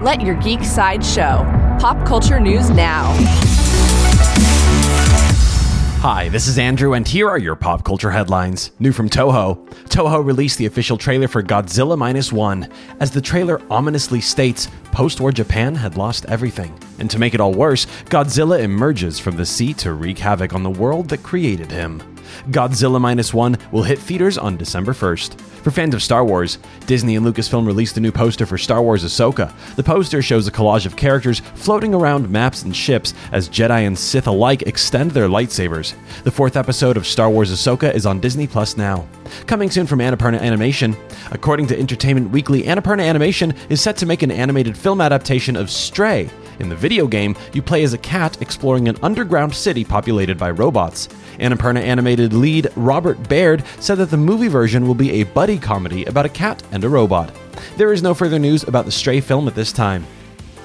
[0.00, 1.44] Let your geek side show.
[1.78, 3.12] Pop culture news now.
[6.00, 8.70] Hi, this is Andrew, and here are your pop culture headlines.
[8.78, 9.62] New from Toho.
[9.90, 12.66] Toho released the official trailer for Godzilla Minus One.
[12.98, 16.72] As the trailer ominously states, post war Japan had lost everything.
[16.98, 20.62] And to make it all worse, Godzilla emerges from the sea to wreak havoc on
[20.62, 22.02] the world that created him.
[22.50, 25.40] Godzilla Minus One will hit theaters on December 1st.
[25.60, 29.04] For fans of Star Wars, Disney and Lucasfilm released a new poster for Star Wars
[29.04, 29.52] Ahsoka.
[29.76, 33.98] The poster shows a collage of characters floating around maps and ships as Jedi and
[33.98, 35.94] Sith alike extend their lightsabers.
[36.24, 39.06] The fourth episode of Star Wars Ahsoka is on Disney Plus now.
[39.46, 40.96] Coming soon from Annapurna Animation,
[41.30, 45.70] according to Entertainment Weekly, Annapurna Animation is set to make an animated film adaptation of
[45.70, 46.30] Stray.
[46.60, 50.50] In the video game, you play as a cat exploring an underground city populated by
[50.50, 51.08] robots.
[51.38, 56.04] Annapurna animated lead Robert Baird said that the movie version will be a buddy comedy
[56.04, 57.34] about a cat and a robot.
[57.78, 60.06] There is no further news about the Stray film at this time.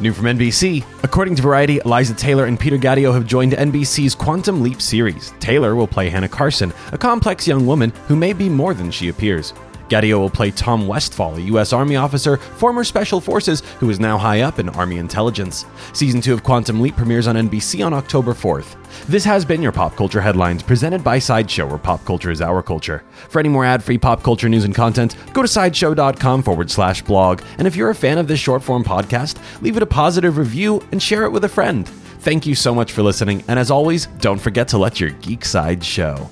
[0.02, 0.84] New from NBC.
[1.03, 5.34] According to Variety, Eliza Taylor and Peter Gadiot have joined NBC's Quantum Leap series.
[5.39, 9.08] Taylor will play Hannah Carson, a complex young woman who may be more than she
[9.08, 9.53] appears.
[9.89, 11.73] Gadiot will play Tom Westfall, a U.S.
[11.73, 15.66] Army officer, former Special Forces, who is now high up in Army intelligence.
[15.94, 18.75] Season 2 of Quantum Leap premieres on NBC on October 4th.
[19.08, 22.63] This has been your Pop Culture Headlines, presented by Sideshow, where pop culture is our
[22.63, 23.03] culture.
[23.30, 27.02] For any more ad free pop culture news and content, go to sideshow.com forward slash
[27.02, 27.41] blog.
[27.58, 30.81] And if you're a fan of this short form podcast, leave it a positive review
[30.91, 31.88] and share it with a friend.
[32.19, 35.45] Thank you so much for listening, and as always, don't forget to let your geek
[35.45, 36.28] side show.